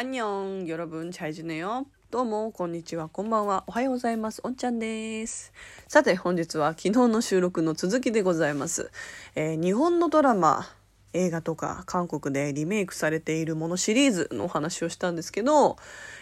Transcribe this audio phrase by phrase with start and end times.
[0.00, 1.86] アンニョン、よろぶん、チャイジネよ。
[2.10, 4.40] どうも、こんにちは、こんばんは、おはようございます。
[4.42, 5.52] おんちゃんです。
[5.88, 8.90] さて、本日は昨日の収録の続きでございます。
[9.34, 10.66] えー、日本のドラマ、
[11.12, 15.76] 映画とか韓国でリメイクされているものシリーズのお話をしたんですけど、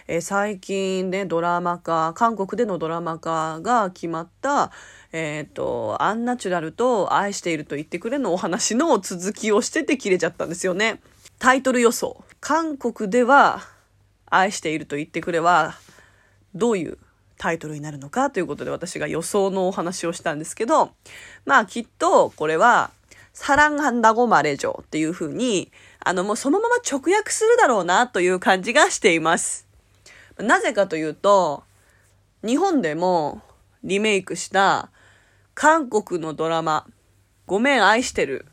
[0.09, 4.73] えー、最近ね、ドラマ化、韓国でのドラマ化が決まった、
[5.13, 11.01] えっ、ー、と、アンナチュラルと愛していると言ってくれのお話の続きをしてて切れちゃったんですよね。
[11.39, 12.25] タイトル予想。
[12.49, 13.61] 韓国では
[14.25, 15.75] 愛していると言ってくれは
[16.55, 16.97] どういう
[17.37, 20.93] タイトルになるのかということで私が予想のお話をしたんですけど、
[21.45, 22.91] まあきっとこれは、
[23.35, 25.71] サランハンダゴマレジョっていう風に、
[26.01, 29.67] あのもうそのまま直訳するだろうなという感じがしています。
[30.39, 31.65] なぜかというと、
[32.43, 33.43] 日本でも
[33.85, 34.89] リメイクした
[35.53, 36.87] 韓国のドラマ、
[37.45, 38.47] ごめん愛してる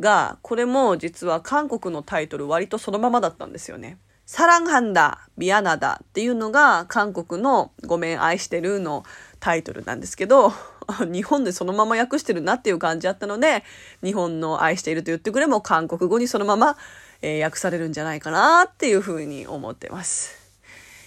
[0.00, 3.98] が、これも実は韓国のタイトル割とそのままだったんですよね。
[4.26, 9.02] サランハンダ、ビアナダっていうのが韓国のごめん愛してるの
[9.40, 10.52] タイトルなんですけど、
[11.10, 13.64] 日本でそのまま訳してるなっていう感じあったので、
[14.04, 16.76] 日本の愛していると言ってくれも韓国語にそのまま、
[17.22, 20.38] えー訳されるんじゃないかなっていうふうに思ってます。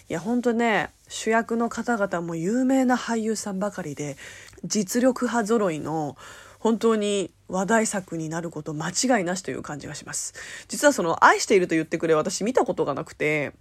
[0.09, 4.17] いや、ほんとね、主役の方々も有名な俳優さんばかりで、
[4.65, 6.17] 実力派揃いの、
[6.63, 10.33] 本当に話題作になること間違いなしという感じがします。
[10.69, 13.51] 実はその、愛していると言ってくれ、私見たことがなくて、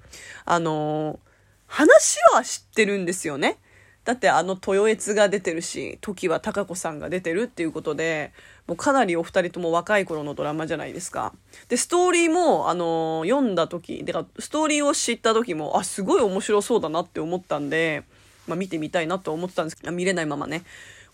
[0.44, 1.19] あの、
[1.67, 3.59] 話は知ってるんですよね。
[4.05, 8.33] だってあの豊悦が出てるし、時は貴子さんが出てるっていうことで、
[8.69, 11.33] もうかなりお二人とも若い頃のドラマじゃないですか。
[11.69, 18.05] で、ストーリーも、あの読んだ時、でか、ストーリーを知った時も、あ、すごい面白そうだなって思ったんで、
[18.47, 20.62] まあ見てみたいなと思ってたんですけど、見れないままね、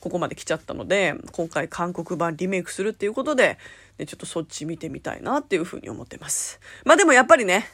[0.00, 3.58] ここまで来ちゃったので、今回韓国版リメイクするっていうことで、
[3.96, 6.60] でちょっとそっち見てみたいなっていうふうに思ってます。
[6.84, 7.66] まあでもやっぱりね、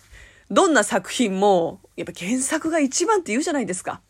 [0.50, 4.00] どんな作品も、やっぱ原作が一番って言うじゃないですか。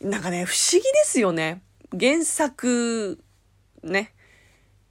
[0.00, 1.62] なんかね、不思議ですよね。
[1.98, 3.20] 原作、
[3.82, 4.12] ね、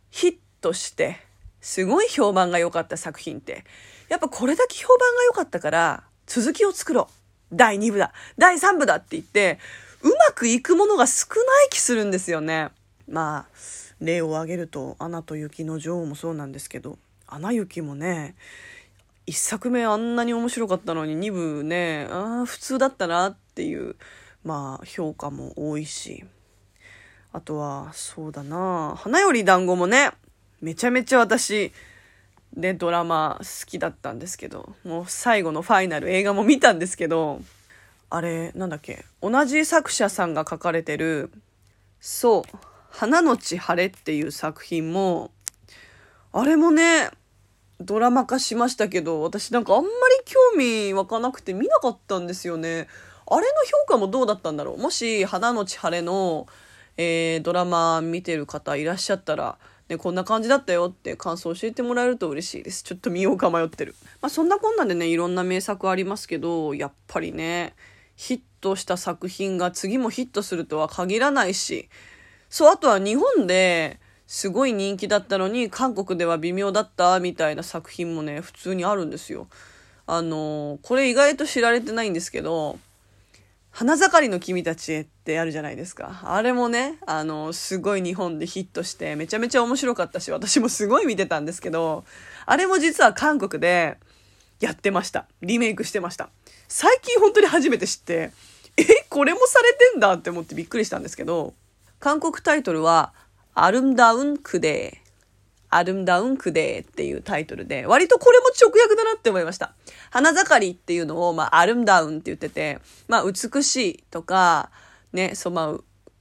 [0.09, 1.19] ヒットして、
[1.61, 3.63] すごい評判が良かった作品って、
[4.09, 7.55] やっぱこれだけ評判が良かったから、続きを作ろう。
[7.55, 8.13] 第2部だ。
[8.37, 9.59] 第3部だって言って、
[10.03, 12.69] うまくいくものが少ない気するんですよね。
[13.07, 13.55] まあ、
[13.99, 16.97] 例を挙げると、アナと雪の女王もそうなんですけど、
[17.27, 18.35] アナ雪もね、
[19.25, 23.95] 一作目あんなに面白かったのに二部ね、ああ、普通だったなっていう、
[24.43, 26.25] まあ、評価も多いし。
[27.31, 30.11] あとは、そうだな花より団子もね、
[30.61, 31.71] めちゃめちゃ私、
[32.55, 37.41] で、ドラマ好きだったんですけど、もう最後のファイナル映画も見たんですけど、
[38.15, 41.31] あれ、なんだっけ、同じ作者さんが書かれてる、
[41.99, 42.57] そう、
[42.91, 45.31] 花のち晴れっていう作品も、
[46.31, 47.09] あれもね、
[47.81, 52.87] ドラマ化しましたけど、私なんかあんまり興味湧かなくて見なかったんですよね。
[53.25, 53.53] あれの
[53.87, 54.77] 評価もどうだったんだろう？
[54.77, 56.45] もし、花のち晴れの、
[56.97, 59.57] えードラマ見てる方いらっしゃったら、
[59.89, 62.83] ね、こんな感じだったよって感想教えてもらえると嬉しいです。
[62.83, 63.95] ちょっと見ようか迷ってる。
[64.21, 67.73] まあそんなこんなでね、いろんな名作ありますけど、やっぱりね、
[68.15, 71.89] ヒットした作品が次もヒットするとは限らないし、
[72.49, 79.47] そう、あとは日本ですごい人気だったのに、韓国では微妙だったみたいな作品もね、普通にあるんですよ。
[80.05, 82.77] あのこれ意外と知られてないんですけど、
[83.71, 86.21] 花盛りの君たちへってあるじゃないですか。
[86.25, 92.03] あれもね、あの、すごい日本でヒットして、めちゃめちゃ面白かったし、私もすごい見てたんですけど、
[92.45, 93.97] あれも実は韓国で
[94.63, 95.25] やってました。
[95.41, 96.29] リメイクしてました。
[96.69, 98.31] 最近本当に初めて知って、
[98.77, 101.53] え、これもされてんだって思ってびっくりしたんですけど、
[101.99, 103.13] 韓国タイトルは、
[103.53, 105.03] アルムダウンクデー。
[105.69, 109.73] アルムダウンクデーっていうタイトルで、割とこれも直訳だなって思いました。
[110.11, 114.71] 花盛りっていうのを、まあ、アルムダウンって言ってて、まあ、美しいとか、
[115.11, 115.79] ね、そう、まあ、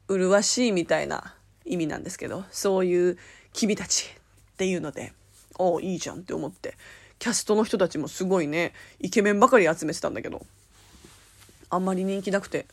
[0.08, 3.18] 麗しいみたいな意味なんですけど、そういう
[3.52, 4.14] 君たち
[4.52, 5.12] っていうので、
[5.58, 6.76] おいいじゃんって思って、
[7.22, 10.44] キャストの人たちもすごいね、イケメンばかり集めてたんだけど、
[11.70, 12.66] あんまり人気なくて、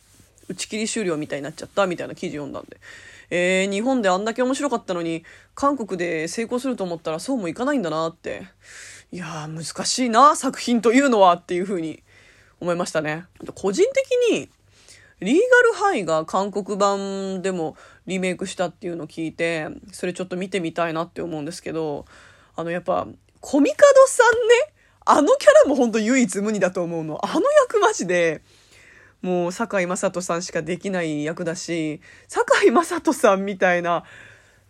[0.48, 2.78] 打ち切り終了みたいになっちゃったみたいな記事読んだんで。
[3.30, 5.24] えー、日本であんだけ面白かったのに、
[5.54, 8.42] 韓国で成功すると思ったらそうもいかないんだなって。
[9.12, 12.02] いやー、難しいな、作品というのはっていうふうに
[12.58, 13.26] 思いましたね。
[13.54, 14.48] 個人的に、
[15.20, 17.76] リーガルハイが韓国版でも
[18.08, 22.04] リメイクしたっていうのを聞いて、それちょっと見てみたいなって思うんですけど、
[22.56, 23.06] あの、やっぱ、
[23.40, 27.24] コミカドさんね、あのキャラも本当唯一無二だと思うの。
[27.24, 28.42] あの役マジで、
[29.22, 34.04] もう、堺雅人さんしかできない役だし、堺雅人さんみたいな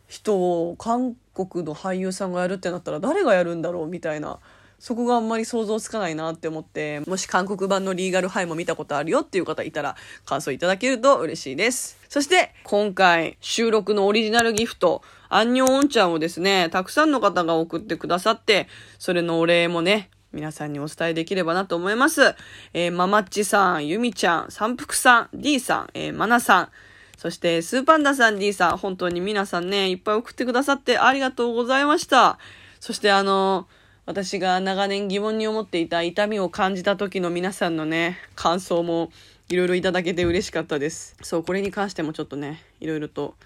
[0.09, 4.41] 人を韓国の俳優さんがやるってなったら誰がやるんだろうみたいな
[4.81, 9.95] そこがあんまり想像つかないなって思って、もし韓国版のリーガルハイも見たことあるよっていう方いたら
[10.25, 11.99] 感想いただけると嬉しいです。
[12.09, 18.69] そして、今回収録のオリジナルギフト、アンニョンオンちゃんをですね、たくさんの方が送ってくださって、
[18.99, 22.35] それのお礼もね、皆さんにお伝えできればなと思います。
[22.75, 26.69] えー、ママッチさん、ユミちゃん、三福さん、D さん、えー、マナさん、
[27.17, 32.39] そして、スーパンダさん、D さん、本当に皆さんね、いっぱい送ってくださってありがとうございました。
[32.79, 33.81] そして、あのー
[34.11, 39.13] 私が長年疑問に思っていた痛みを感じた時の皆さんのね、感想も
[39.49, 41.17] いろいろいただけて嬉しかったです。
[41.23, 43.37] そう、これに関してもちょっとね、いろいろと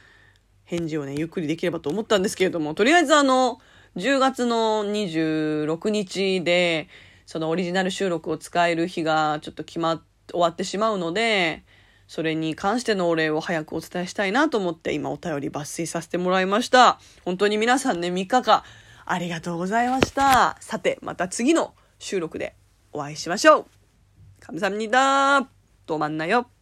[0.73, 3.59] 返事をね、ゆっくりできればと思ったんですけれども、とりあえずあの、
[3.95, 6.88] 10月の26日で、
[7.25, 11.63] そのオリジナル収録を使える日がちょっと決まっ、終わってしまうので、
[12.07, 17.00] それに関してのお礼を早くお伝えしたいなと思って今お便り抜粋させてもらいました。
[17.25, 18.63] 本当に皆さんね、3日間
[19.06, 20.57] ありがとうございました。
[20.59, 22.56] さて、また次の収録で
[22.94, 23.65] お会いしましょう。
[24.39, 25.47] 감사합니 다。
[25.85, 26.52] どまんなよ。